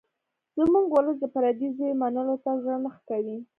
[0.57, 3.37] زموږ ولس د پردي زوی منلو ته زړه نه ښه کوي